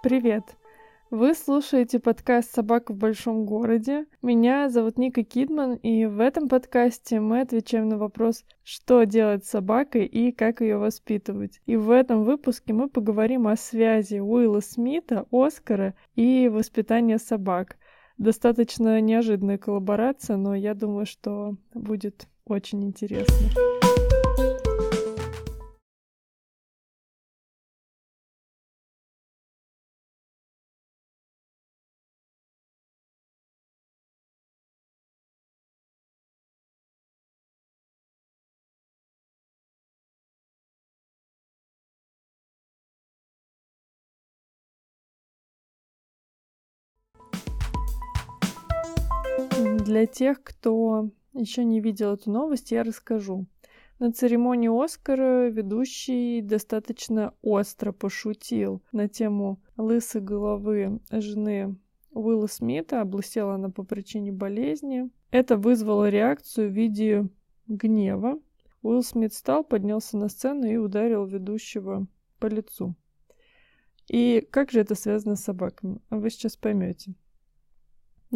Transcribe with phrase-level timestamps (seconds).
[0.00, 0.44] Привет!
[1.10, 4.06] Вы слушаете подкаст «Собака в большом городе».
[4.22, 9.50] Меня зовут Ника Кидман, и в этом подкасте мы отвечаем на вопрос, что делать с
[9.50, 11.60] собакой и как ее воспитывать.
[11.66, 17.76] И в этом выпуске мы поговорим о связи Уилла Смита, Оскара и воспитания собак.
[18.18, 23.50] Достаточно неожиданная коллаборация, но я думаю, что будет очень интересно.
[49.84, 53.46] Для тех, кто еще не видел эту новость, я расскажу.
[53.98, 61.76] На церемонии Оскара ведущий достаточно остро пошутил на тему лысой головы жены
[62.10, 63.00] Уилла Смита.
[63.00, 65.10] Облысела она по причине болезни.
[65.30, 67.28] Это вызвало реакцию в виде
[67.68, 68.40] гнева.
[68.82, 72.06] Уилл Смит встал, поднялся на сцену и ударил ведущего
[72.38, 72.94] по лицу.
[74.08, 76.00] И как же это связано с собаками?
[76.10, 77.14] Вы сейчас поймете.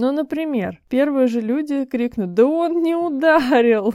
[0.01, 3.95] Ну, например, первые же люди крикнут, да он не ударил,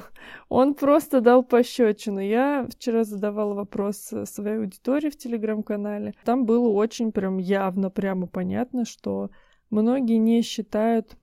[0.50, 2.20] он просто дал пощечину.
[2.20, 6.14] Я вчера задавала вопрос своей аудитории в телеграм-канале.
[6.26, 9.30] Там было очень прям явно, прямо понятно, что
[9.70, 11.16] многие не считают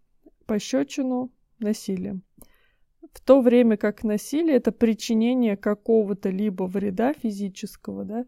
[0.47, 2.23] пощечину насилием.
[3.12, 8.25] В то время как насилие это причинение какого-то либо вреда физического, да,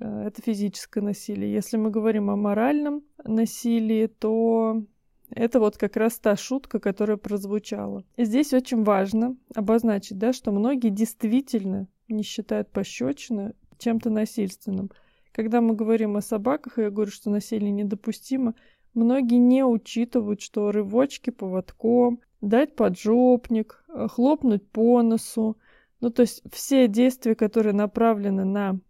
[0.00, 1.50] э, это физическое насилие.
[1.50, 4.82] Если мы говорим о моральном насилии, то
[5.30, 8.04] это вот как раз та шутка, которая прозвучала.
[8.16, 14.90] Здесь очень важно обозначить, да, что многие действительно не считают пощечины чем-то насильственным.
[15.32, 18.54] Когда мы говорим о собаках, и я говорю, что насилие недопустимо,
[18.94, 25.56] многие не учитывают, что рывочки поводком, дать поджопник, э, хлопнуть по носу,
[26.00, 28.80] ну то есть все действия, которые направлены на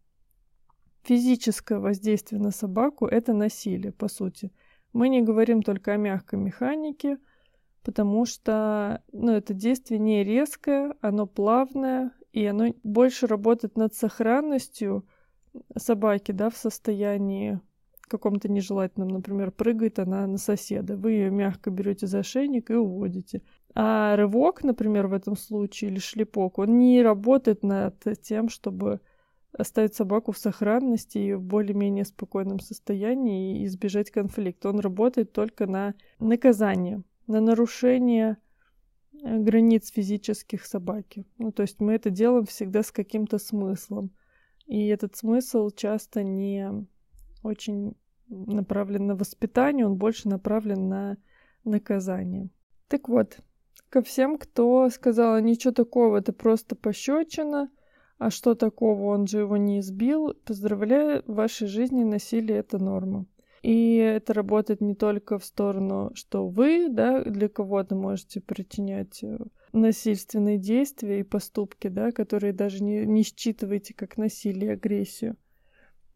[1.02, 4.52] физическое воздействие на собаку, это насилие, по сути.
[4.92, 7.18] Мы не говорим только о мягкой механике,
[7.84, 15.06] потому что ну, это действие не резкое, оно плавное, и оно больше работает над сохранностью
[15.76, 17.60] собаки, да, в состоянии
[18.08, 23.42] каком-то нежелательном, например, прыгает она на соседа, вы ее мягко берете за шейник и уводите.
[23.74, 29.00] А рывок, например, в этом случае, или шлепок, он не работает над тем, чтобы
[29.58, 34.68] оставить собаку в сохранности и в более-менее спокойном состоянии и избежать конфликта.
[34.68, 38.38] Он работает только на наказание, на нарушение
[39.12, 41.26] э, границ физических собаки.
[41.38, 44.10] Ну, то есть мы это делаем всегда с каким-то смыслом.
[44.66, 46.86] И этот смысл часто не
[47.42, 47.94] очень
[48.28, 51.16] направлен на воспитание, он больше направлен на
[51.64, 52.50] наказание.
[52.88, 53.38] Так вот,
[53.88, 57.70] ко всем, кто сказал, ничего такого, это просто пощечина,
[58.18, 60.34] а что такого, он же его не избил?
[60.44, 63.26] Поздравляю, в вашей жизни насилие— это норма.
[63.62, 69.38] И это работает не только в сторону, что вы, да, для кого-то можете причинять э,
[69.72, 75.36] насильственные действия и поступки, да, которые даже не, не считываете как насилие, агрессию,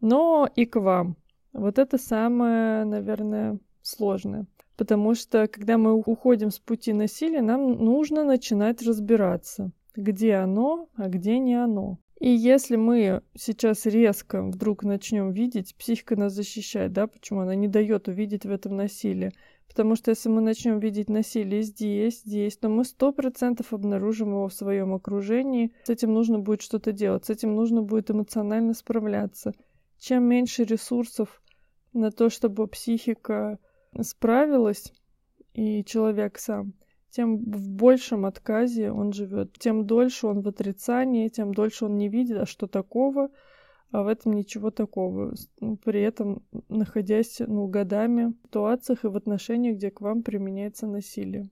[0.01, 1.17] но и к вам.
[1.53, 4.47] Вот это самое, наверное, сложное.
[4.77, 11.09] Потому что, когда мы уходим с пути насилия, нам нужно начинать разбираться где оно, а
[11.09, 11.99] где не оно.
[12.21, 17.67] И если мы сейчас резко вдруг начнем видеть, психика нас защищает, да, почему она не
[17.67, 19.33] дает увидеть в этом насилие.
[19.67, 24.49] Потому что если мы начнем видеть насилие здесь, здесь, то мы сто процентов обнаружим его
[24.49, 25.73] в своем окружении.
[25.83, 29.53] С этим нужно будет что-то делать, с этим нужно будет эмоционально справляться.
[29.99, 31.43] Чем меньше ресурсов
[31.93, 33.59] на то, чтобы психика
[34.01, 34.93] справилась,
[35.55, 36.75] и человек сам,
[37.13, 42.09] тем в большем отказе он живет, тем дольше он в отрицании, тем дольше он не
[42.09, 43.29] видит, а что такого,
[43.91, 45.35] а в этом ничего такого.
[45.85, 51.51] При этом находясь ну, годами в ситуациях и в отношениях, где к вам применяется насилие.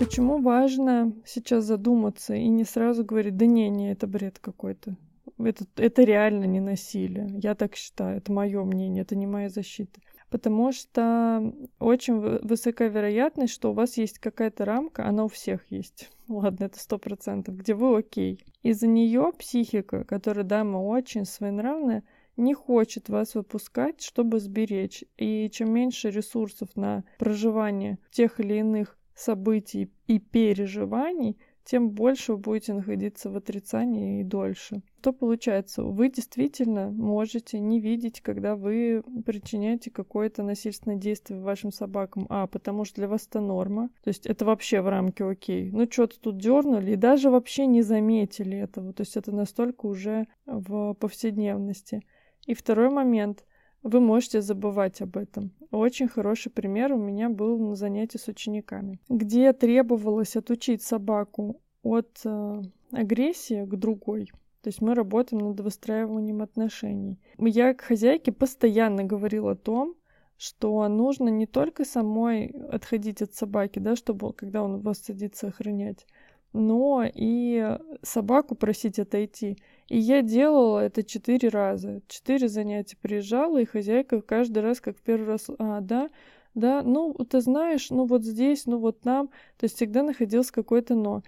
[0.00, 4.96] Почему важно сейчас задуматься и не сразу говорить, да не, не, это бред какой-то.
[5.38, 7.28] Это, это реально не насилие.
[7.40, 8.16] Я так считаю.
[8.16, 10.00] Это мое мнение, это не моя защита
[10.32, 16.10] потому что очень высокая вероятность, что у вас есть какая-то рамка, она у всех есть.
[16.28, 18.42] Ладно, это сто процентов, где вы окей.
[18.62, 22.02] Из-за нее психика, которая дама очень своенравная,
[22.38, 25.04] не хочет вас выпускать, чтобы сберечь.
[25.18, 32.38] И чем меньше ресурсов на проживание тех или иных событий и переживаний, тем больше вы
[32.38, 34.82] будете находиться в отрицании и дольше.
[35.00, 35.82] Что получается?
[35.82, 42.26] Вы действительно можете не видеть, когда вы причиняете какое-то насильственное действие вашим собакам.
[42.28, 43.90] А, потому что для вас это норма.
[44.02, 45.70] То есть это вообще в рамке окей.
[45.72, 48.92] Ну, что-то тут дернули и даже вообще не заметили этого.
[48.92, 52.02] То есть это настолько уже в повседневности.
[52.46, 53.44] И второй момент—
[53.82, 55.50] вы можете забывать об этом.
[55.70, 62.20] Очень хороший пример у меня был на занятии с учениками, где требовалось отучить собаку от
[62.24, 62.62] э,
[62.92, 64.30] агрессии к другой.
[64.62, 67.18] То есть мы работаем над выстраиванием отношений.
[67.38, 69.96] Я к хозяйке постоянно говорила о том,
[70.36, 76.06] что нужно не только самой отходить от собаки, да, чтобы когда он вас садится охранять,
[76.52, 79.58] но и собаку просить отойти.
[79.88, 82.02] И я делала это четыре раза.
[82.08, 86.10] Четыре занятия приезжала, и хозяйка каждый раз, как в первый раз, а, да,
[86.54, 90.94] да, ну, ты знаешь, ну вот здесь, ну вот там, то есть всегда находилось какое-то
[90.94, 91.22] но.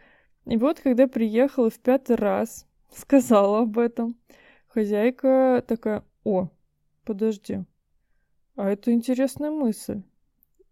[0.46, 4.16] И вот, когда приехала в пятый раз, сказала об этом,
[4.68, 6.48] хозяйка такая, о,
[7.04, 7.64] подожди,
[8.56, 10.02] а это интересная мысль.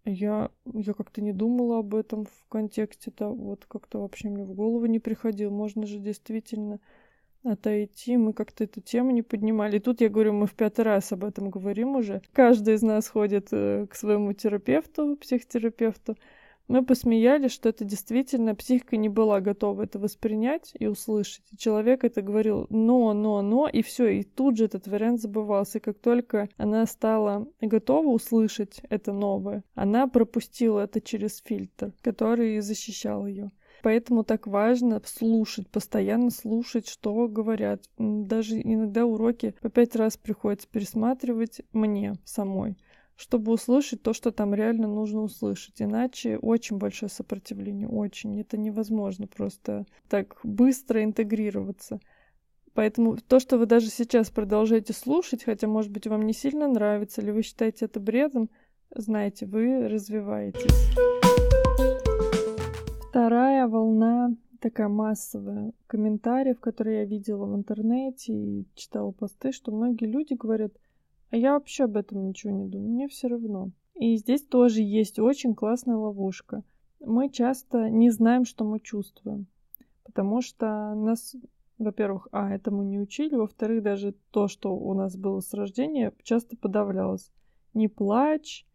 [0.04, 4.86] Я, я как-то не думала об этом в контексте-то, вот как-то вообще мне в голову
[4.86, 5.50] не приходило.
[5.50, 6.80] Можно же действительно
[7.44, 9.76] отойти, мы как-то эту тему не поднимали.
[9.76, 12.22] И тут я говорю, мы в пятый раз об этом говорим уже.
[12.32, 16.16] Каждый из нас ходит э, к своему терапевту, психотерапевту,
[16.72, 21.44] мы посмеялись, что это действительно психика не была готова это воспринять и услышать.
[21.52, 25.76] И человек это говорил «но, но, но», и все, и тут же этот вариант забывался.
[25.76, 32.58] И как только она стала готова услышать это новое, она пропустила это через фильтр, который
[32.60, 33.50] защищал ее.
[33.82, 37.82] Поэтому так важно слушать, постоянно слушать, что говорят.
[37.98, 42.78] Даже иногда уроки по пять раз приходится пересматривать мне самой
[43.16, 45.80] чтобы услышать то, что там реально нужно услышать.
[45.80, 48.40] Иначе очень большое сопротивление, очень.
[48.40, 52.00] Это невозможно просто так быстро интегрироваться.
[52.74, 57.20] Поэтому то, что вы даже сейчас продолжаете слушать, хотя, может быть, вам не сильно нравится,
[57.20, 58.48] или вы считаете это бредом,
[58.94, 60.72] знаете, вы развиваетесь.
[63.10, 70.06] Вторая волна такая массовая комментариев, которые я видела в интернете и читала посты, что многие
[70.06, 70.72] люди говорят,
[71.32, 73.70] а я вообще об этом ничего не думаю, мне все равно.
[73.94, 76.62] И здесь тоже есть очень классная ловушка.
[77.00, 79.46] Мы часто не знаем, что мы чувствуем,
[80.04, 81.34] потому что нас,
[81.78, 86.54] во-первых, а, этому не учили, во-вторых, даже то, что у нас было с рождения, часто
[86.54, 87.32] подавлялось.
[87.72, 88.66] Не плачь,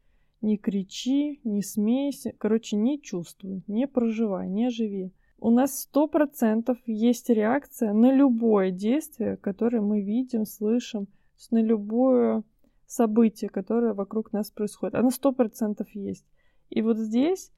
[0.41, 5.11] не кричи, не смейся, короче, не чувствуй, не проживай, не живи.
[5.39, 11.07] У нас сто процентов есть реакция на любое действие, которое мы видим, слышим,
[11.51, 12.43] на любое
[12.85, 14.95] событие, которое вокруг нас происходит.
[14.95, 16.25] Оно сто процентов есть.
[16.69, 17.51] И вот здесь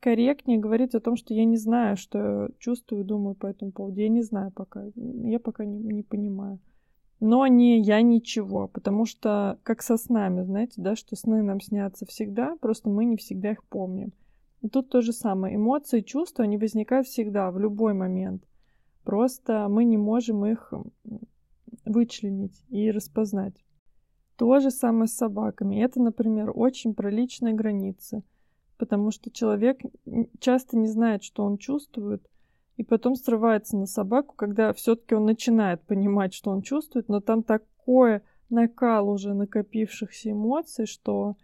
[0.00, 4.00] корректнее говорить о том, что я не знаю, что чувствую, думаю по этому поводу.
[4.00, 4.84] Я не знаю пока.
[4.94, 6.58] Я пока не, не понимаю.
[7.20, 12.06] Но не я ничего, потому что как со снами, знаете, да, что сны нам снятся
[12.06, 14.12] всегда, просто мы не всегда их помним.
[14.62, 15.56] И тут то же самое.
[15.56, 18.42] Эмоции, чувства, они возникают всегда, в любой момент.
[19.04, 20.72] Просто мы не можем их
[21.84, 23.54] вычленить и распознать.
[24.36, 25.82] То же самое с собаками.
[25.82, 28.22] Это, например, очень про личные границы,
[28.78, 29.80] потому что человек
[30.38, 32.26] часто не знает, что он чувствует,
[32.76, 37.42] и потом срывается на собаку, когда все-таки он начинает понимать, что он чувствует, но там
[37.42, 41.36] такое накал уже накопившихся эмоций, что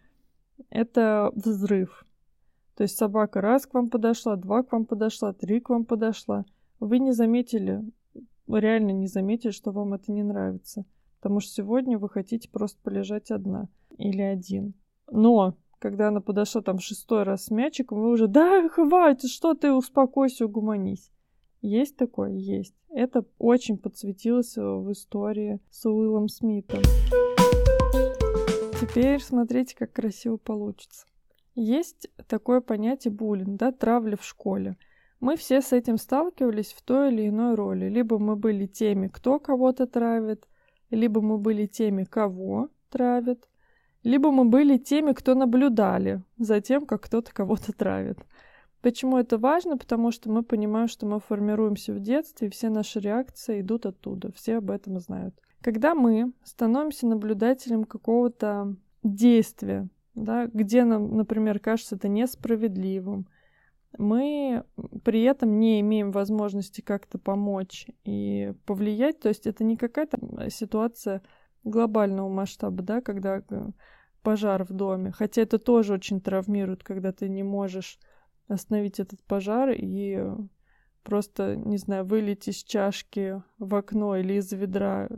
[0.70, 2.06] это взрыв.
[2.76, 6.44] То есть собака раз к вам подошла, два к вам подошла, три к вам подошла.
[6.80, 7.82] Вы не заметили
[8.48, 10.84] реально не заметили, что вам это не нравится.
[11.20, 14.74] Потому что сегодня вы хотите просто полежать одна или один.
[15.10, 19.72] Но когда она подошла там шестой раз с мячиком, вы уже «Да, хватит, что ты,
[19.72, 21.10] успокойся, угуманись».
[21.62, 22.32] Есть такое?
[22.32, 22.74] Есть.
[22.90, 26.82] Это очень подсветилось в истории с Уиллом Смитом.
[28.80, 31.06] Теперь смотрите, как красиво получится.
[31.54, 34.76] Есть такое понятие буллинг, да, травля в школе.
[35.20, 37.88] Мы все с этим сталкивались в той или иной роли.
[37.88, 40.46] Либо мы были теми, кто кого-то травит,
[40.90, 43.48] либо мы были теми, кого травят,
[44.02, 48.18] либо мы были теми, кто наблюдали за тем, как кто-то кого-то травит.
[48.80, 49.76] Почему это важно?
[49.76, 54.30] Потому что мы понимаем, что мы формируемся в детстве, и все наши реакции идут оттуда.
[54.32, 55.34] Все об этом знают.
[55.60, 63.26] Когда мы становимся наблюдателем какого-то действия, да, где нам, например, кажется это несправедливым,
[63.98, 64.64] мы
[65.04, 69.20] при этом не имеем возможности как-то помочь и повлиять.
[69.20, 70.18] То есть это не какая-то
[70.50, 71.22] ситуация
[71.64, 73.70] глобального масштаба, да, когда э,
[74.22, 75.12] пожар в доме.
[75.12, 77.98] Хотя это тоже очень травмирует, когда ты не можешь
[78.48, 80.22] остановить этот пожар и
[81.02, 85.08] просто, не знаю, вылить из чашки в окно или из ведра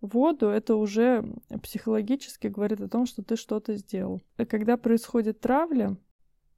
[0.00, 1.24] воду, это уже
[1.62, 4.22] психологически говорит о том, что ты что-то сделал.
[4.36, 5.96] Когда происходит травля,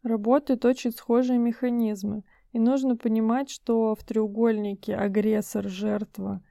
[0.03, 2.23] работают очень схожие механизмы.
[2.53, 6.43] И нужно понимать, что в треугольнике агрессор, жертва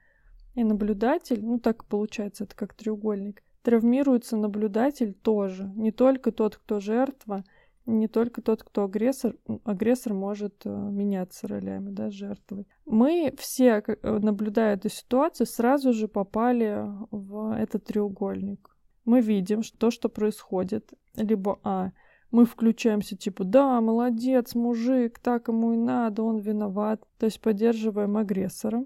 [0.54, 5.72] и наблюдатель, ну так получается, это как треугольник, травмируется наблюдатель тоже.
[5.74, 7.44] Не только тот, кто жертва,
[7.86, 9.36] не только тот, кто агрессор.
[9.64, 12.66] Агрессор может э, меняться ролями, да, жертвой.
[12.84, 18.76] Мы все, э, наблюдая эту ситуацию, сразу же попали в этот треугольник.
[19.04, 20.92] Мы видим то, что происходит.
[21.14, 21.92] Либо А.
[22.30, 27.02] Мы включаемся типа, да, молодец, мужик, так ему и надо, он виноват.
[27.18, 28.84] То есть поддерживаем агрессора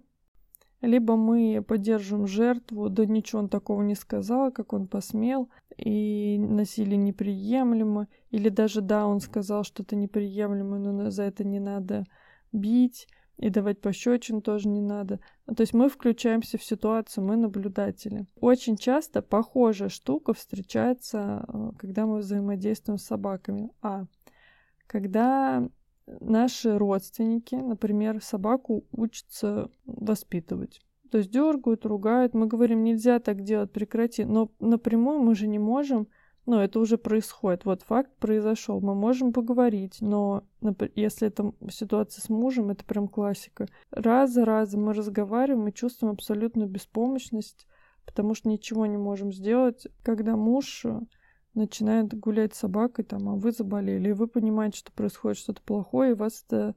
[0.83, 6.97] либо мы поддерживаем жертву, да ничего он такого не сказал, как он посмел, и насилие
[6.97, 12.05] неприемлемо, или даже да, он сказал что-то неприемлемо, но за это не надо
[12.53, 13.07] бить,
[13.41, 15.19] и давать пощечин тоже не надо.
[15.47, 18.27] Ну, то есть мы включаемся в ситуацию, мы наблюдатели.
[18.39, 23.71] Очень часто похожая штука встречается, э, когда мы взаимодействуем с собаками.
[23.81, 24.05] А.
[24.87, 25.67] Когда
[26.21, 30.83] наши родственники, например, собаку учатся воспитывать.
[31.11, 32.35] То есть дергают, ругают.
[32.35, 34.25] Мы говорим, нельзя так делать, прекрати.
[34.25, 36.09] Но напрямую мы же не можем.
[36.51, 37.65] Но это уже происходит.
[37.65, 38.81] Вот факт произошел.
[38.81, 40.43] Мы можем поговорить, но
[40.97, 43.69] если это ситуация с мужем, это прям классика.
[43.93, 47.69] Раз за разом мы разговариваем и чувствуем абсолютную беспомощность,
[48.05, 49.87] потому что ничего не можем сделать.
[50.03, 50.85] Когда муж
[51.55, 56.11] начинает гулять с собакой, там, а вы заболели, и вы понимаете, что происходит что-то плохое,
[56.11, 56.75] и вас это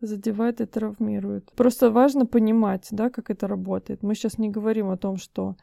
[0.00, 1.52] задевает и травмирует.
[1.52, 4.02] Просто важно понимать, да, как это работает.
[4.02, 5.56] Мы сейчас не говорим о том, что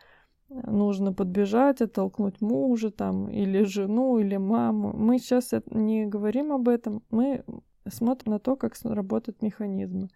[0.49, 4.93] нужно подбежать, оттолкнуть мужа там, или жену, или маму.
[4.95, 7.43] Мы сейчас не говорим об этом, мы
[7.89, 10.09] смотрим на то, как работают механизмы.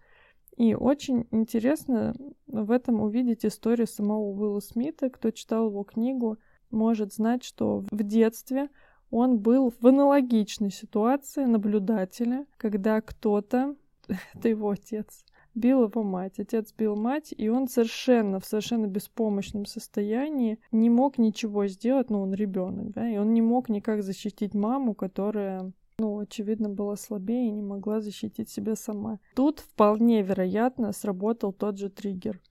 [0.57, 2.13] И очень интересно
[2.47, 5.09] в этом увидеть историю самого Уилла Смита.
[5.09, 6.37] Кто читал его книгу,
[6.69, 8.69] может знать, что в детстве
[9.09, 13.75] он был в аналогичной ситуации наблюдателя, когда кто-то,
[14.33, 16.39] это его отец, бил его мать.
[16.39, 22.21] Отец бил мать, и он совершенно, в совершенно беспомощном состоянии не мог ничего сделать, ну,
[22.21, 27.47] он ребенок, да, и он не мог никак защитить маму, которая ну, очевидно, была слабее
[27.47, 29.19] и не могла защитить себя сама.
[29.35, 32.41] Тут вполне вероятно сработал тот же триггер,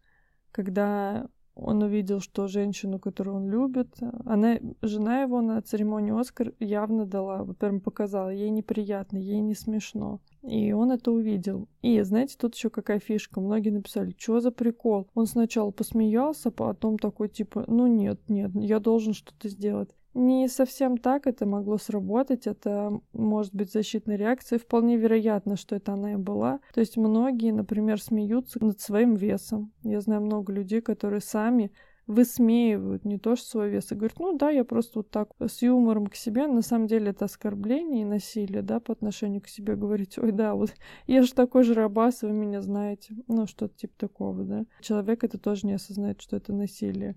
[0.53, 3.89] когда он увидел, что женщину, которую он любит,
[4.25, 9.55] она, жена его на церемонии Оскар явно дала, вот прям показала, ей неприятно, ей не
[9.55, 10.21] смешно.
[10.43, 11.69] И он это увидел.
[11.83, 13.41] И знаете, тут еще какая фишка.
[13.41, 15.09] Многие написали, что за прикол?
[15.15, 19.91] Он сначала посмеялся, потом такой типа, ну нет, нет, я должен что-то сделать.
[20.13, 25.93] Не совсем так это могло сработать, это может быть защитной реакцией, вполне вероятно, что это
[25.93, 26.59] она и была.
[26.75, 29.73] То есть многие, например, смеются над своим весом.
[29.85, 31.71] Я знаю много людей, которые сами
[32.11, 35.63] высмеивают не то, что свой вес, и говорят, ну да, я просто вот так с
[35.63, 39.77] юмором к себе, на самом деле это оскорбление и насилие, да, по отношению к себе,
[39.77, 40.75] говорить, ой, да, вот
[41.07, 44.65] я же такой же рабас, вы меня знаете, ну что-то типа такого, да.
[44.81, 47.17] Человек это тоже не осознает, что это насилие.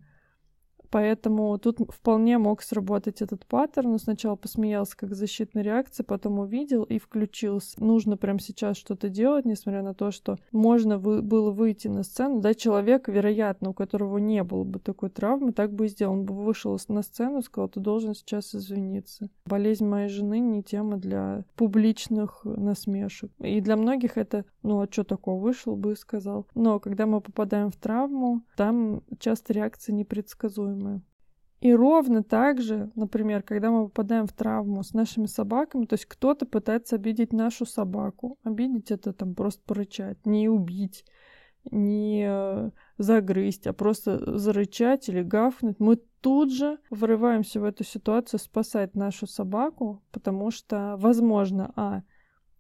[0.93, 3.93] Поэтому тут вполне мог сработать этот паттерн.
[3.93, 7.83] Он сначала посмеялся как защитная реакция, потом увидел и включился.
[7.83, 12.41] Нужно прямо сейчас что-то делать, несмотря на то, что можно вы, было выйти на сцену.
[12.41, 16.13] Да, человек, вероятно, у которого не было бы такой травмы, так бы и сделал.
[16.13, 19.31] Он бы вышел на сцену сказал, ты должен сейчас извиниться.
[19.47, 23.31] Болезнь моей жены не тема для публичных насмешек.
[23.39, 26.45] И для многих это, ну а что такого, вышел бы и сказал.
[26.53, 31.02] Но когда мы попадаем в травму, там часто реакция непредсказуема травмы.
[31.62, 36.06] И ровно так же, например, когда мы попадаем в травму с нашими собаками, то есть
[36.06, 38.38] кто-то пытается обидеть нашу собаку.
[38.44, 41.06] Обидеть это там просто порычать, не убить,
[41.72, 45.80] не э, загрызть, а просто зарычать или гафнуть.
[45.80, 52.02] Мы тут же врываемся в эту ситуацию спасать нашу собаку, потому что, возможно, а,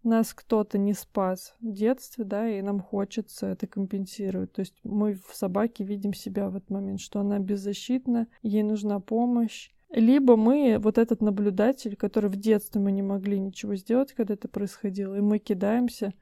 [0.03, 4.51] нас кто-то не спас в детстве, да, и нам хочется это компенсировать.
[4.53, 8.99] То есть мы в собаке видим себя в этот момент, что она беззащитна, ей нужна
[8.99, 9.71] помощь.
[9.89, 14.47] Либо мы, вот этот наблюдатель, который в детстве мы не могли ничего сделать, когда это
[14.47, 16.13] происходило, и мы кидаемся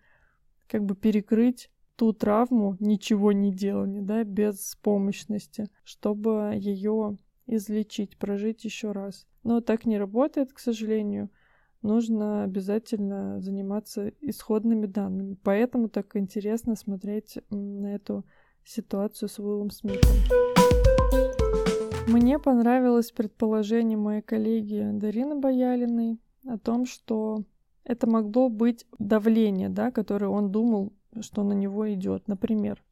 [0.67, 8.63] как бы перекрыть ту травму ничего не делания, да, без помощности, чтобы ее излечить, прожить
[8.63, 9.27] еще раз.
[9.43, 11.29] Но так не работает, к сожалению
[11.81, 15.37] нужно обязательно заниматься исходными данными.
[15.43, 18.25] Поэтому так интересно смотреть на эту
[18.63, 20.11] ситуацию с Уиллом Смитом.
[22.07, 27.43] Мне понравилось предположение моей коллеги Дарины Боялиной о том, что
[27.83, 32.27] Это могло быть давление, да, которое он думал, что на него идет.
[32.27, 32.83] Например,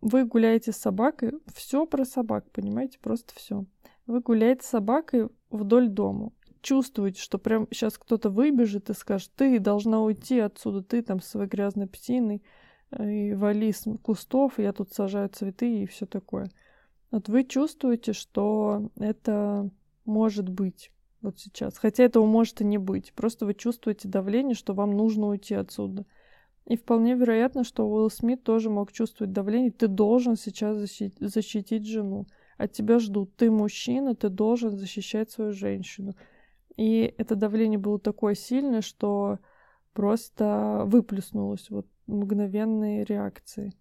[0.00, 3.64] вы гуляете с собакой, все про собак, понимаете, просто все.
[4.06, 6.30] Вы гуляете с собакой вдоль дома,
[6.66, 11.28] чувствуете, что прям сейчас кто-то выбежит и скажет, ты должна уйти отсюда, ты там с
[11.28, 12.42] своей грязной псиной,
[12.90, 16.50] э, и вали с кустов, я тут сажаю цветы и все такое.
[17.12, 19.70] Вот вы чувствуете, что это
[20.04, 20.90] может быть
[21.22, 21.78] вот сейчас.
[21.78, 23.12] Хотя этого может и не быть.
[23.14, 26.04] Просто вы чувствуете давление, что вам нужно уйти отсюда.
[26.66, 29.70] И вполне вероятно, что Уилл Смит тоже мог чувствовать давление.
[29.70, 32.26] Ты должен сейчас защитить, защитить жену.
[32.58, 33.36] От тебя ждут.
[33.36, 36.14] Ты мужчина, ты должен защищать свою женщину.
[36.76, 39.38] И это давление было такое сильное, что
[39.92, 43.74] просто выплеснулось вот мгновенной реакцией.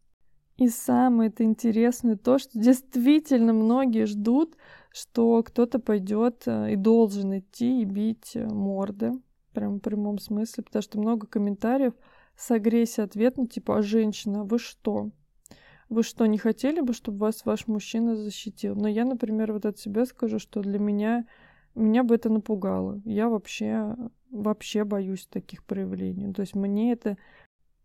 [0.57, 4.55] И самое это интересное то, что действительно многие ждут,
[4.91, 9.11] что кто-то пойдет э, и должен идти и бить э, морды,
[9.53, 11.93] прям в прямом смысле, потому что много комментариев
[12.37, 15.09] с агрессией ответ, ну типа, а женщина, вы что?
[15.89, 18.75] Вы что, не хотели бы, чтобы вас ваш мужчина защитил?
[18.75, 21.25] Но я, например, вот от себя скажу, что для меня,
[21.75, 23.01] меня бы это напугало.
[23.05, 23.95] Я вообще,
[24.31, 26.33] вообще боюсь таких проявлений.
[26.33, 27.17] То есть мне это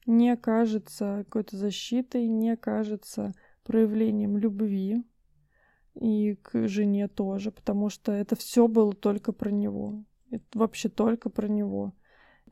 [0.07, 3.33] не кажется какой-то защитой, не кажется
[3.65, 5.05] проявлением любви
[5.95, 10.05] и к жене тоже, потому что это все было только про него.
[10.31, 11.93] Это вообще только про него.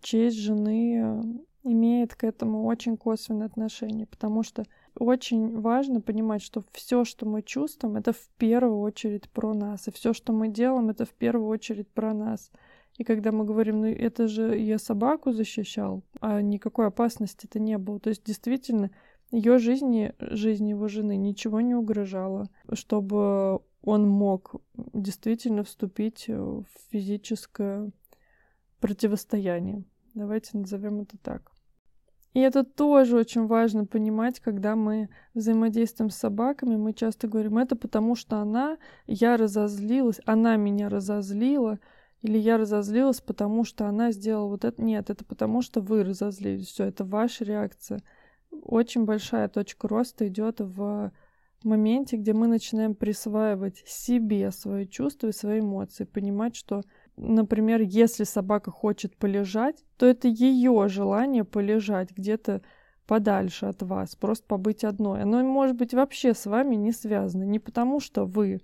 [0.00, 1.22] Честь жены
[1.62, 4.64] имеет к этому очень косвенное отношение, потому что
[4.98, 9.92] очень важно понимать, что все, что мы чувствуем, это в первую очередь про нас, и
[9.92, 12.50] все, что мы делаем, это в первую очередь про нас.
[12.96, 18.00] И когда мы говорим, ну это же я собаку защищал, а никакой опасности-то не было.
[18.00, 18.90] То есть действительно
[19.30, 27.90] ее жизни, жизни его жены ничего не угрожало, чтобы он мог действительно вступить в физическое
[28.80, 29.84] противостояние.
[30.14, 31.52] Давайте назовем это так.
[32.38, 36.76] И это тоже очень важно понимать, когда мы взаимодействуем с собаками.
[36.76, 41.80] Мы часто говорим, это потому что она, я разозлилась, она меня разозлила,
[42.22, 44.80] или я разозлилась, потому что она сделала вот это.
[44.80, 46.68] Нет, это потому что вы разозлились.
[46.68, 48.04] Все, это ваша реакция.
[48.52, 51.10] Очень большая точка роста идет в
[51.64, 56.82] моменте, где мы начинаем присваивать себе свои чувства и свои эмоции, понимать, что,
[57.18, 62.62] например, если собака хочет полежать, то это ее желание полежать где-то
[63.06, 65.22] подальше от вас, просто побыть одной.
[65.22, 68.60] Оно может быть вообще с вами не связано, не потому что вы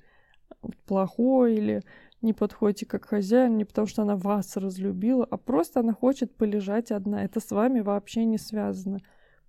[0.87, 1.83] плохой или
[2.21, 6.91] не подходите как хозяин, не потому что она вас разлюбила, а просто она хочет полежать
[6.91, 7.25] одна.
[7.25, 9.01] Это с вами вообще не связано.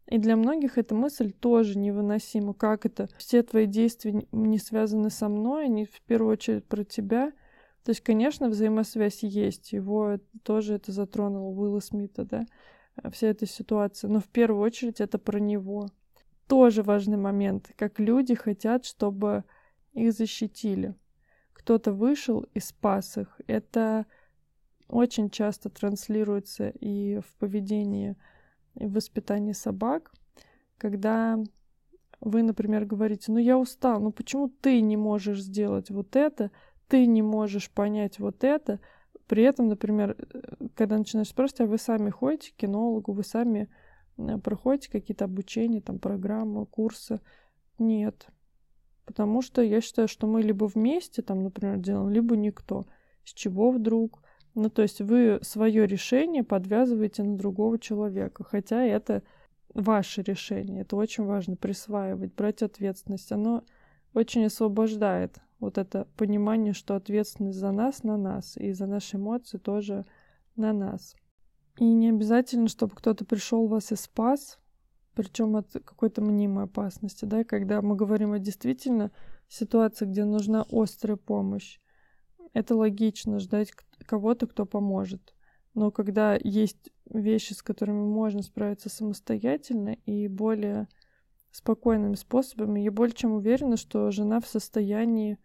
[0.08, 2.54] И для многих эта мысль тоже невыносима.
[2.54, 3.08] Как это?
[3.18, 7.32] Все твои действия не связаны со мной, они в первую очередь про тебя.
[7.86, 9.72] То есть, конечно, взаимосвязь есть.
[9.72, 12.46] Его тоже это затронуло Уилла Смита, да,
[13.12, 14.10] вся эта ситуация.
[14.10, 15.88] Но в первую очередь это про него.
[16.48, 19.46] Тоже важный момент, как люди хотят, чтобы
[19.94, 20.96] их защитили
[21.66, 23.42] кто-то вышел и спас их.
[23.48, 24.06] Это
[24.88, 28.16] очень часто транслируется и в поведении,
[28.76, 30.14] и в воспитании собак,
[30.78, 31.40] когда
[32.22, 36.52] вы, например, говорите, ну я устал, ну почему ты не можешь сделать вот это,
[36.88, 38.80] ты не можешь понять вот это,
[39.28, 40.16] при этом, например,
[40.76, 43.70] когда начинаешь спрашивать, а вы сами ходите к кинологу, вы сами
[44.18, 47.20] э, проходите какие-то обучения, там, программы, курсы?
[47.80, 48.28] Нет.
[49.06, 52.86] Потому что я считаю, что мы либо вместе, там, например, делаем, либо никто.
[53.24, 54.22] С чего вдруг?
[54.54, 59.24] Ну, то есть вы свое решение подвязываете на другого человека, хотя это
[59.74, 60.82] ваше решение.
[60.82, 63.32] Это очень важно присваивать, брать ответственность.
[63.32, 63.64] Оно
[64.14, 69.58] очень освобождает вот это понимание, что ответственность за нас на нас, и за наши эмоции
[69.58, 70.06] тоже
[70.56, 71.16] на нас.
[71.78, 74.60] И не обязательно, чтобы кто-то пришел вас и спас,
[75.14, 79.12] причем от какой-то мнимой опасности, да, когда мы говорим о действительно
[79.48, 81.80] ситуации, где нужна острая помощь,
[82.54, 83.72] это логично ждать
[84.06, 85.34] кого-то, кто поможет.
[85.74, 90.88] Но когда есть вещи, с которыми можно справиться самостоятельно и более
[91.52, 95.38] спокойными способами, я более чем уверена, что жена в состоянии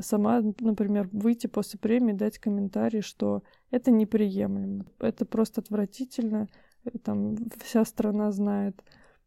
[0.00, 6.48] сама, например, выйти после премии, дать комментарий, что это неприемлемо, это просто отвратительно,
[6.84, 8.82] э, там вся страна знает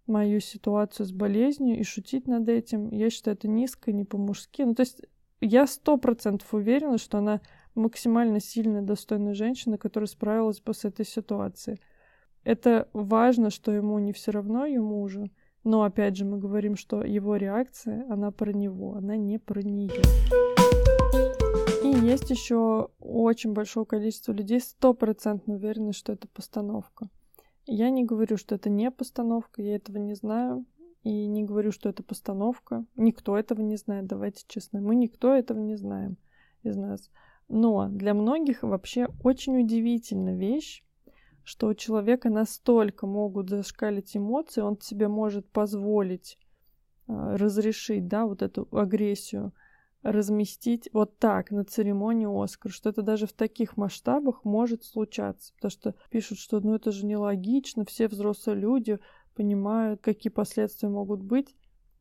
[0.07, 2.91] мою ситуацию с болезнью и шутить над этим.
[2.91, 4.61] Я считаю, это низко, не по-мужски.
[4.61, 5.01] Ну, то есть
[5.41, 7.41] я сто процентов уверена, что она
[7.73, 11.79] максимально сильная, достойная женщина, которая справилась с этой ситуацией.
[12.43, 15.31] Это важно, что ему не все равно, ему уже.
[15.65, 20.03] Но опять же мы говорим, что его реакция, она про него, она не про нее.
[21.83, 27.09] И есть еще очень большое количество людей, стопроцентно уверены, что это постановка.
[27.65, 30.65] Я не говорю, что это не постановка, я этого не знаю.
[31.01, 32.85] И не говорю, что это постановка.
[32.95, 34.81] Никто этого не знает, давайте честно.
[34.81, 36.17] Мы никто этого не знаем
[36.61, 37.09] из нас.
[37.47, 40.83] Но для многих вообще очень удивительная вещь,
[41.45, 46.37] что у человека настолько могут зашкалить эмоции, он себе может позволить
[47.07, 49.53] э, разрешить, да, вот эту агрессию,
[50.01, 55.71] разместить вот так на церемонии Оскар, что это даже в таких масштабах может случаться, потому
[55.71, 58.99] что пишут, что ну это же нелогично, все взрослые люди
[59.35, 61.55] понимают, какие последствия могут быть.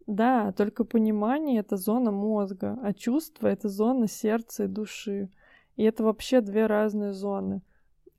[0.07, 5.31] Да, только понимание— это зона мозга, а чувство— это зона сердца и души.
[5.77, 7.63] И это вообще две разные зоны.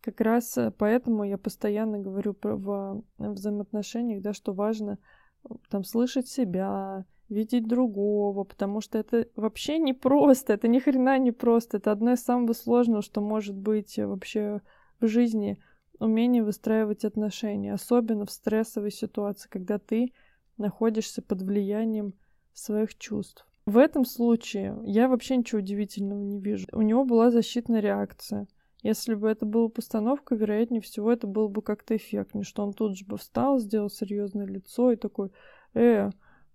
[0.06, 5.00] Как раз э, поэтому я постоянно говорю про, в взаимоотношениях, да, что важно
[5.44, 11.18] э, там слышать себя, видеть другого, потому что это вообще не просто, это ни хрена
[11.18, 14.62] не просто, это одно из самого сложного, что может быть э, вообще
[15.00, 15.60] в жизни,
[15.98, 20.14] умение выстраивать отношения, особенно в стрессовой ситуации, когда ты
[20.58, 22.14] находишься под влиянием
[22.54, 23.48] своих чувств.
[23.66, 26.68] В этом случае я вообще ничего удивительного не вижу.
[26.74, 28.46] У него была защитная реакция.
[28.86, 32.96] Если бы это была постановка, вероятнее всего, это было бы как-то эффектнее, что он тут
[32.96, 35.32] же бы встал, сделал серьезное лицо и такой,
[35.74, 36.12] э,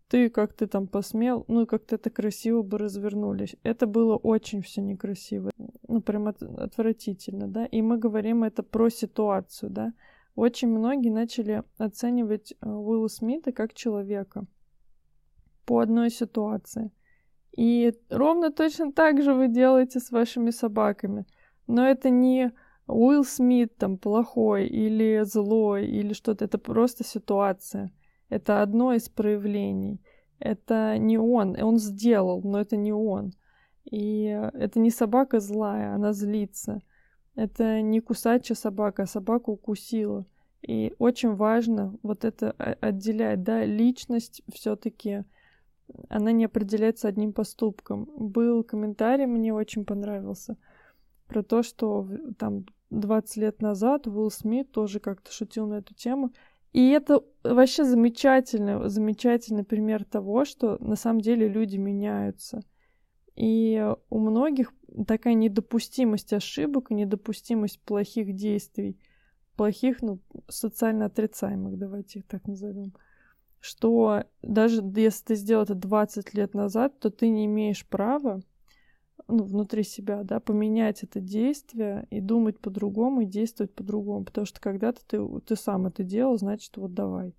[0.06, 3.56] ты как ты там посмел, ну как-то это красиво бы развернулись.
[3.64, 5.50] Это было очень все некрасиво,
[5.88, 7.66] ну прям от, отвратительно, да.
[7.66, 9.92] И мы говорим это про ситуацию, да.
[10.36, 14.46] Очень многие начали оценивать э, Уилла Смита как человека
[15.66, 16.92] по одной ситуации.
[17.56, 21.26] И ровно точно так же вы делаете с вашими собаками.
[21.70, 22.52] Но это не
[22.87, 26.44] Уилл Смит там плохой или злой или что-то.
[26.44, 27.92] Это просто ситуация.
[28.28, 30.00] Это одно из проявлений.
[30.38, 31.56] Это не он.
[31.62, 33.33] Он сделал, но это не он.
[33.85, 36.83] И это не собака злая, она злится.
[37.35, 40.26] Это не кусачая собака, а собака укусила.
[40.62, 45.24] И очень важно вот это отделять, да, личность все-таки
[46.09, 48.09] она не определяется одним поступком.
[48.16, 50.56] Был комментарий, мне очень понравился,
[51.30, 56.32] про то, что там 20 лет назад Уилл Смит тоже как-то шутил на эту тему.
[56.72, 62.62] И это вообще замечательный, замечательный пример того, что на самом деле люди меняются.
[63.36, 64.72] И у многих
[65.06, 69.00] такая недопустимость ошибок, недопустимость плохих действий,
[69.56, 72.92] плохих, ну, социально отрицаемых, давайте их так назовем,
[73.60, 78.42] что даже если ты сделал это 20 лет назад, то ты не имеешь права
[79.30, 84.24] ну, внутри себя, да, поменять это действие и думать по-другому, и действовать по-другому.
[84.24, 87.34] Потому что когда-то ты, ты сам это делал, значит, вот давай.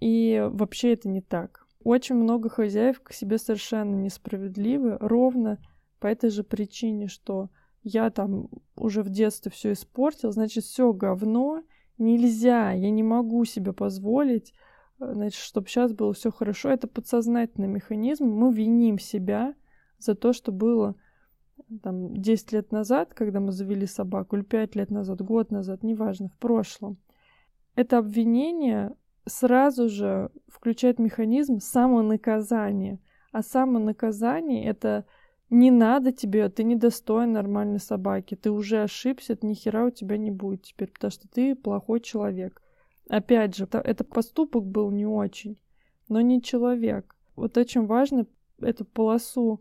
[0.00, 1.66] И вообще это не так.
[1.84, 5.58] Очень много хозяев к себе совершенно несправедливы, ровно
[5.98, 7.50] по этой же причине, что
[7.82, 11.62] я там уже в детстве все испортил, значит, все говно,
[11.98, 14.52] нельзя, я не могу себе позволить,
[14.98, 16.70] значит, чтобы сейчас было все хорошо.
[16.70, 19.54] Это подсознательный механизм, мы виним себя,
[20.02, 20.94] за то, что было
[21.82, 26.28] там 10 лет назад, когда мы завели собаку, или 5 лет назад, год назад, неважно,
[26.28, 26.98] в прошлом.
[27.74, 28.94] Это обвинение
[29.26, 32.98] сразу же включает механизм самонаказания.
[33.30, 35.06] А самонаказание— это
[35.48, 39.90] не надо тебе, ты не достоин нормальной собаки, ты уже ошибся, это ни хера у
[39.90, 42.62] тебя не будет теперь, потому что ты плохой человек.
[43.08, 45.58] Опять же, это, это поступок был не очень,
[46.08, 47.14] но не человек.
[47.36, 48.26] Вот очень важно
[48.60, 49.60] эту полосу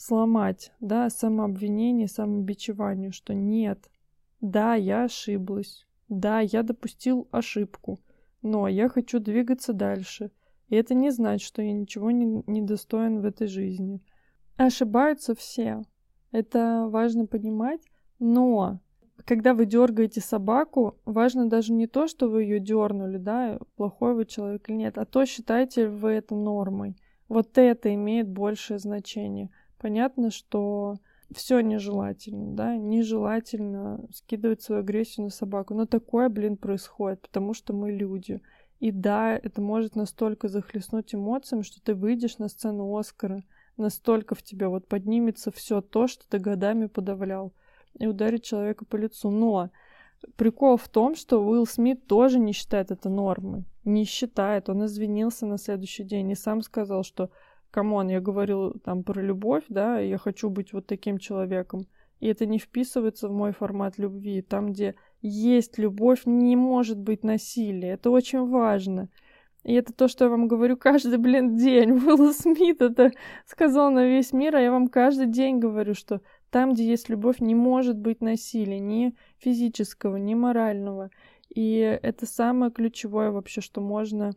[0.00, 3.90] сломать, да, самообвинение, самобичевание, что нет,
[4.40, 8.00] да, я ошиблась, да, я допустил ошибку,
[8.40, 10.30] но я хочу двигаться дальше.
[10.70, 14.00] И это не значит, что я ничего не, не достоин в этой жизни.
[14.56, 15.82] Ошибаются все.
[16.32, 17.82] Это важно понимать,
[18.18, 18.80] но
[19.26, 24.24] когда вы дергаете собаку, важно даже не то, что вы ее дернули, да, плохой вы
[24.24, 26.96] человек или нет, а то считаете вы это нормой.
[27.28, 29.50] Вот это имеет большее значение.
[29.80, 30.98] Понятно, что
[31.34, 35.74] все нежелательно, да, нежелательно скидывать свою агрессию на собаку.
[35.74, 38.42] Но такое, блин, происходит, потому что мы люди.
[38.78, 43.42] И да, это может настолько захлестнуть эмоциями, что ты выйдешь на сцену Оскара,
[43.78, 47.52] настолько в тебя вот поднимется все то, что ты годами подавлял,
[47.98, 49.30] и ударит человека по лицу.
[49.30, 49.70] Но
[50.36, 53.64] прикол в том, что Уилл Смит тоже не считает это нормой.
[53.84, 54.68] Не считает.
[54.68, 57.30] Он извинился на следующий день и сам сказал, что
[57.70, 61.86] come on, я говорил там про любовь, да, я хочу быть вот таким человеком.
[62.20, 64.42] И это не вписывается в мой формат любви.
[64.42, 67.92] Там, где есть любовь, не может быть насилия.
[67.92, 69.08] Это очень важно.
[69.62, 71.92] И это то, что я вам говорю каждый, блин, день.
[72.06, 73.10] Уилл Смит это
[73.46, 77.40] сказал на весь мир, а я вам каждый день говорю, что Там, где есть любовь,
[77.40, 81.10] не может быть насилия, ни физического, ни морального.
[81.54, 84.32] И это самое ключевое вообще, что можно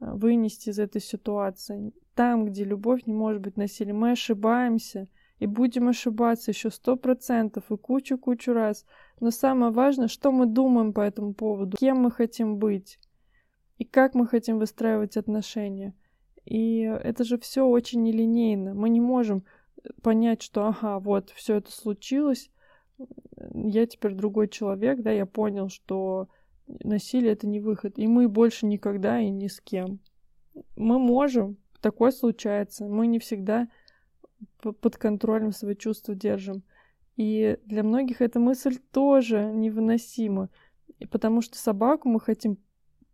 [0.00, 1.92] вынести из этой ситуации.
[2.14, 3.92] Там, где любовь, не может быть насилия.
[3.92, 8.86] Мы ошибаемся и будем ошибаться еще сто процентов и кучу-кучу раз.
[9.20, 12.98] Но самое важное, что мы думаем по этому поводу, кем мы хотим быть
[13.78, 15.94] и как мы хотим выстраивать отношения.
[16.44, 18.72] И это же все очень нелинейно.
[18.72, 19.44] Мы не можем
[19.82, 22.50] э, понять, что ага, вот все это случилось,
[23.52, 26.28] я теперь другой человек, да, я понял, что
[26.66, 27.98] насилие это не выход.
[27.98, 30.00] И мы больше никогда и ни с кем.
[30.76, 32.86] Мы можем, такое случается.
[32.86, 33.68] Мы не всегда
[34.60, 36.62] под контролем свои чувства держим.
[37.16, 40.50] И для многих эта мысль тоже невыносима.
[41.10, 42.58] Потому что собаку мы хотим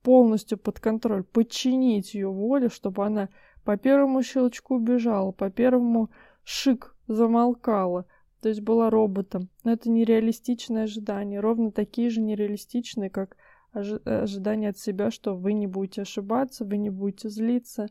[0.03, 3.29] полностью под контроль, подчинить ее воле, чтобы она
[3.65, 6.11] по первому щелчку бежала, по первому
[6.43, 8.07] шик замолкала,
[8.43, 9.49] то есть была роботом.
[9.63, 13.37] Но это нереалистичное ожидание, ровно такие же нереалистичные, как
[13.73, 17.87] ожидания от себя, что вы не будете ошибаться, вы не будете злиться,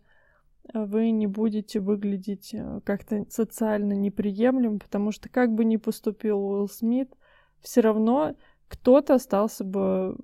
[0.74, 6.68] вы не будете выглядеть э, как-то социально неприемлем, потому что как бы ни поступил Уилл
[6.68, 7.12] Смит,
[7.62, 8.36] все равно
[8.68, 10.16] кто-то остался бы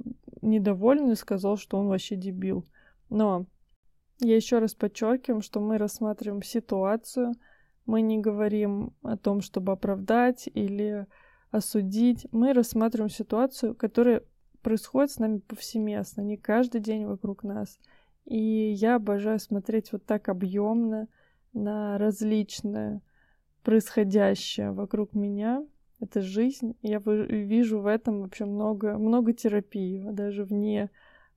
[0.41, 2.67] недоволен и сказал, что он вообще дебил.
[3.09, 3.45] Но
[4.19, 7.33] я еще раз подчеркиваю, что мы рассматриваем ситуацию,
[7.87, 11.07] мы не говорим о том, чтобы оправдать или
[11.49, 12.27] осудить.
[12.31, 14.23] Мы рассматриваем ситуацию, которая
[14.61, 17.79] происходит с нами повсеместно, не каждый день вокруг нас.
[18.25, 21.07] И я обожаю смотреть вот так объемно
[21.53, 23.01] на различное
[23.63, 25.65] происходящее вокруг меня,
[25.99, 26.75] это жизнь.
[26.81, 30.89] Я вижу в этом вообще много, много терапии, даже вне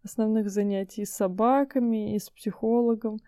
[0.02, 3.18] основных занятий с собаками и с психологом,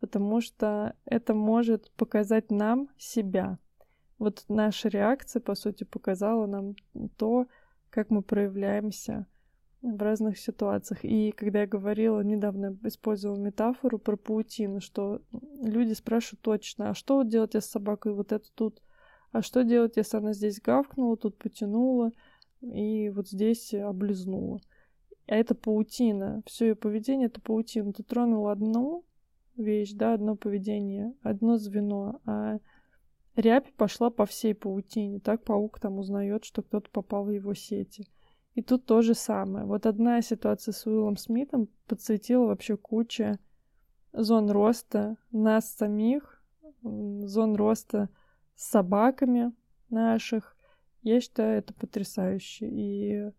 [0.00, 3.58] потому что это может показать нам себя.
[4.18, 6.74] Вот наша реакция, по сути, показала нам
[7.16, 7.46] то,
[7.90, 9.26] как мы проявляемся
[9.82, 11.04] в разных ситуациях.
[11.04, 15.22] И когда я говорила, недавно использовала метафору про паутину, что
[15.62, 18.82] люди спрашивают точно, а что делать я с собакой вот это тут
[19.32, 22.10] а что делать, если она здесь гавкнула, тут потянула
[22.60, 24.60] и вот здесь облизнула?
[25.28, 26.42] А это паутина.
[26.46, 27.92] Все ее поведение это паутина.
[27.92, 29.04] Ты тронул одну
[29.60, 32.58] вещь, да, одно поведение, одно звено, а
[33.36, 35.20] рябь пошла по всей паутине.
[35.20, 38.08] Так паук там узнает, что кто-то попал в его сети.
[38.54, 39.64] И тут то же самое.
[39.64, 43.38] Вот одна ситуация с Уиллом Смитом подсветила вообще куча
[44.12, 46.42] зон роста нас самих,
[46.82, 48.08] зон роста
[48.56, 49.52] с собаками
[49.88, 50.56] наших.
[51.02, 52.68] Я считаю это потрясающе.
[52.68, 53.30] И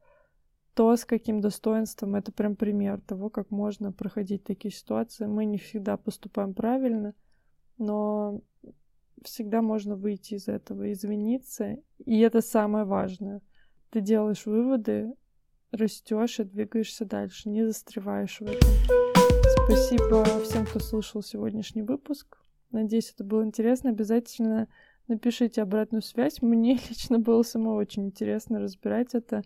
[0.74, 5.26] то, с каким достоинством, это прям пример того, как можно проходить такие ситуации.
[5.26, 7.14] Мы не всегда поступаем правильно,
[7.78, 8.42] но
[9.24, 11.78] всегда можно выйти из этого, извиниться.
[12.06, 13.42] И это самое важное.
[13.90, 15.14] Ты делаешь выводы,
[15.72, 18.70] растешь и двигаешься дальше, не застреваешь в этом.
[19.66, 22.38] Спасибо всем, кто слушал сегодняшний выпуск.
[22.72, 23.90] Надеюсь, это было интересно.
[23.90, 24.70] Обязательно
[25.12, 26.42] Напишите обратную связь.
[26.42, 29.44] Мне лично было само очень интересно разбирать это.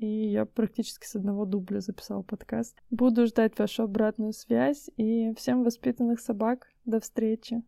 [0.00, 2.74] И я практически с одного дубля записала подкаст.
[2.90, 4.88] Буду ждать вашу обратную связь.
[4.96, 6.68] И всем воспитанных собак.
[6.86, 7.62] До встречи.